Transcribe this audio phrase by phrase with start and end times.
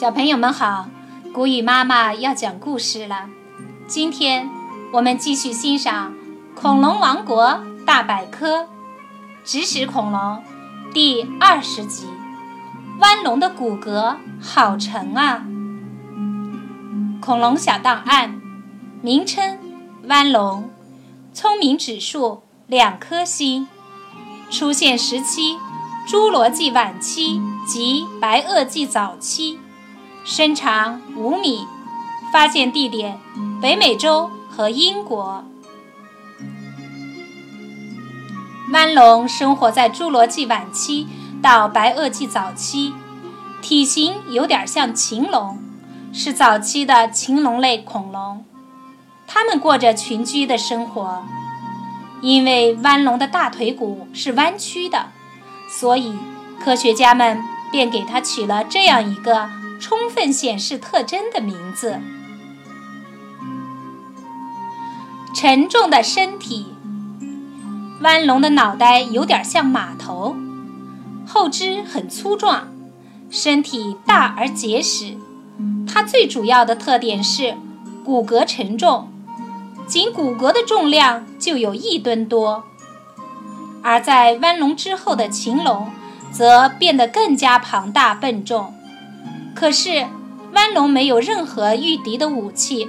[0.00, 0.88] 小朋友们好，
[1.30, 3.28] 古语妈妈要讲故事了。
[3.86, 4.48] 今天
[4.94, 6.12] 我们继续欣赏
[6.58, 8.66] 《恐龙王国大百科：
[9.44, 10.42] 指使恐龙》
[10.94, 12.06] 第二十集。
[12.98, 15.44] 弯龙的骨骼好沉啊！
[17.20, 18.40] 恐龙小档案：
[19.02, 19.58] 名称：
[20.08, 20.70] 弯龙，
[21.34, 23.68] 聪明指数两颗星，
[24.50, 25.58] 出现时期：
[26.08, 29.58] 侏罗纪晚期及白垩纪早期。
[30.32, 31.66] 身长五米，
[32.32, 33.18] 发现地点
[33.60, 35.44] 北美洲和英国。
[38.72, 41.08] 弯龙生活在侏罗纪晚期
[41.42, 42.94] 到白垩纪早期，
[43.60, 45.58] 体型有点像禽龙，
[46.12, 48.44] 是早期的禽龙类恐龙。
[49.26, 51.24] 它们过着群居的生活，
[52.20, 55.06] 因为弯龙的大腿骨是弯曲的，
[55.68, 56.16] 所以
[56.64, 59.50] 科学家们便给它取了这样一个。
[59.80, 61.98] 充分显示特征的名字。
[65.34, 66.74] 沉重的身体，
[68.02, 70.36] 弯龙的脑袋有点像马头，
[71.26, 72.68] 后肢很粗壮，
[73.30, 75.16] 身体大而结实。
[75.88, 77.56] 它最主要的特点是
[78.04, 79.08] 骨骼沉重，
[79.86, 82.64] 仅骨骼的重量就有一吨多。
[83.82, 85.90] 而在弯龙之后的禽龙，
[86.30, 88.74] 则变得更加庞大笨重。
[89.60, 90.06] 可是，
[90.54, 92.88] 弯龙没有任何御敌的武器，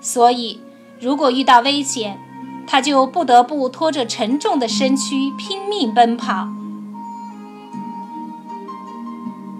[0.00, 0.60] 所以
[0.98, 2.18] 如果遇到危险，
[2.66, 6.48] 它就不得不拖着沉重的身躯拼命奔跑。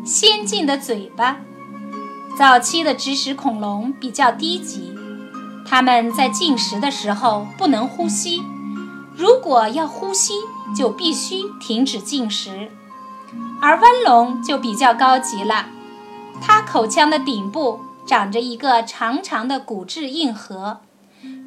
[0.04, 1.36] 先进的嘴巴，
[2.36, 4.92] 早期的植食恐龙比较低级，
[5.64, 8.42] 它们在进食的时候不能呼吸，
[9.14, 10.32] 如果要呼吸，
[10.76, 12.72] 就必须停止进食。
[13.62, 15.66] 而弯龙就比较高级了。
[16.40, 20.80] 它口腔的顶部长着一个长长的骨质硬核，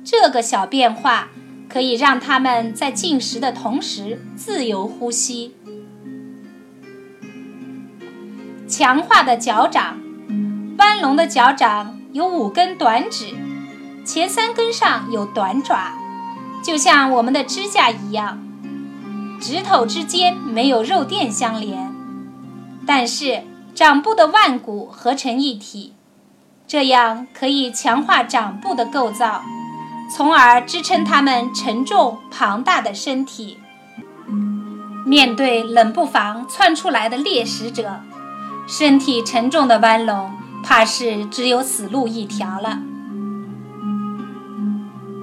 [0.04, 1.28] 这个小变化
[1.70, 5.54] 可以让它们在进食的同时自由呼吸。
[8.68, 10.00] 强化的脚掌，
[10.78, 13.36] 弯龙的脚掌有五根短指，
[14.04, 15.94] 前三根上有短爪，
[16.64, 18.42] 就像我们的指甲一样，
[19.40, 21.94] 指头之间没有肉垫相连，
[22.86, 23.44] 但是。
[23.78, 25.94] 掌部的腕骨合成一体，
[26.68, 29.44] 这样可以强化掌部的构造，
[30.12, 33.60] 从而支撑它们沉重庞大的身体。
[35.06, 38.02] 面对冷不防窜出来的猎食者，
[38.68, 40.32] 身体沉重的弯龙
[40.64, 42.80] 怕是只有死路一条了。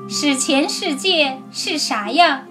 [0.08, 2.42] 史前世界是啥样？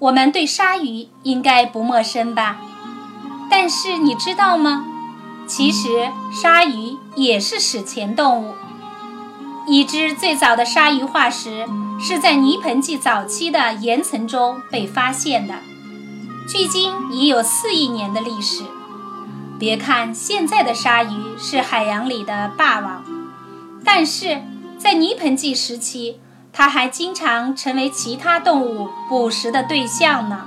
[0.00, 2.56] 我们对鲨鱼应该不陌生吧？
[3.60, 4.86] 但是你知道吗？
[5.48, 8.54] 其实鲨鱼也是史前动物。
[9.66, 11.66] 已知最早的鲨鱼化石
[11.98, 15.54] 是在泥盆纪早期的岩层中被发现的，
[16.48, 18.62] 距今已有四亿年的历史。
[19.58, 23.02] 别看现在的鲨鱼是海洋里的霸王，
[23.84, 24.40] 但是
[24.78, 26.20] 在泥盆纪时期，
[26.52, 30.46] 它还经常成为其他动物捕食的对象呢。